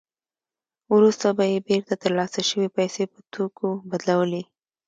وروسته 0.95 1.27
به 1.37 1.43
یې 1.51 1.59
بېرته 1.67 1.93
ترلاسه 2.03 2.41
شوې 2.49 2.67
پیسې 2.77 3.03
په 3.11 3.19
توکو 3.33 3.69
بدلولې 3.89 4.43